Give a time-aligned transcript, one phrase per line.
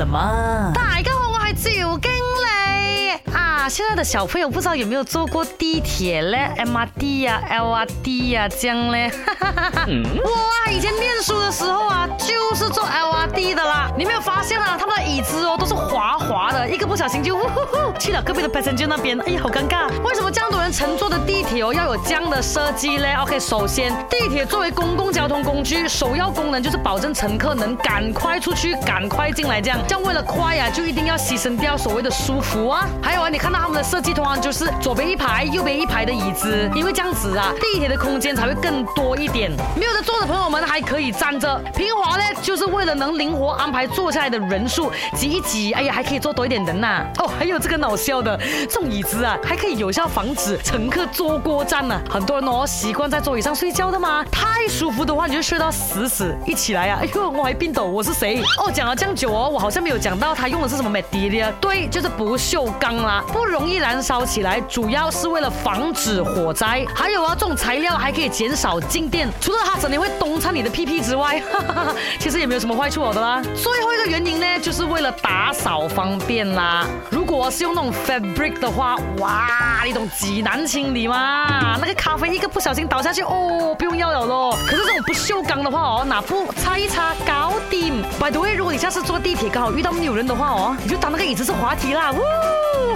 [0.00, 3.68] 怎么大家好，我系赵经理啊。
[3.68, 8.96] 现在的小朋友不知道有没有坐过地铁咧？M R D 啊，L R D 啊，这样呢。
[10.24, 10.30] 我
[10.64, 13.09] 啊，以前念书的时候啊，就是坐 L。
[13.30, 13.90] LRT 的啦。
[13.96, 19.88] 你没有发现啊，他们的椅子哦都是滑滑的，一个不小心就呼呼呼去了隔壁的 passenger 那边，哎呀，好尴尬。
[20.02, 29.78] 为什么这样多人乘坐的地铁哦要有这样的设计嘞？OK，首先，地铁作为公共交通工具，首要功能就是保证乘客能赶快出去、赶快进来，这样。
[29.86, 32.86] 这样为了快啊，就一定要牺牲掉所谓的舒服啊。
[33.02, 39.50] 还有啊，你看到他们的设计通常就是左边一排、右边一排的椅子，因为这样子啊，地铁的空间才会更多一点。
[39.76, 41.60] 没有的坐的朋友们还可以站着。
[41.74, 47.04] 平滑呢，就是为了能灵活安排坐下来的人数，挤一挤，哎呀，还可以坐多一点人呐。
[47.18, 48.34] 哦，还有这个脑笑的，
[48.66, 52.00] 这种椅子啊，还可以有效防止乘客坐过站呢。
[52.10, 58.40] 很多人哦习惯在座椅上睡觉的嘛，太舒服的话你就睡到死死，一起来啊，哎呦，我还冰斗，我是谁？
[58.58, 66.86] 哦，讲了这样久哦，我好像没有讲到它用的是什么 material，对，就是不锈钢啦，不容易燃烧起来，主要是为了防止火灾。
[66.94, 73.42] 还有啊，这种材料还可以减少静电，除了它整天会冬擦你的屁屁之外，哈哈哈，其实也没有什么坏处哦的啦。
[73.54, 76.86] 最后一个原因呢，就是为了打扫方便啦。
[77.10, 81.76] 如果是用那种 fabric 的话，哇，你懂极难清理吗？
[81.80, 84.56] 那个咖啡一个不小心倒下去，哦，不用要了咯。
[84.66, 88.02] 可是这种不锈钢的话哦，拿布擦一擦，搞定。
[88.18, 92.20] By the way，如果你下次坐地铁刚好遇到没有人的话哦，你就当那个椅子是滑梯啦，呜，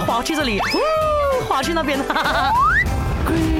[0.05, 1.99] 滑去这里，呜，滑去那边，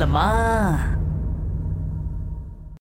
[0.00, 0.99] 了吗？